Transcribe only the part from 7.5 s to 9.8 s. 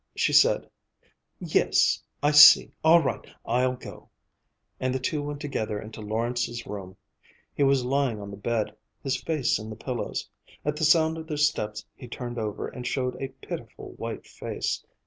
He was lying on the bed, his face in the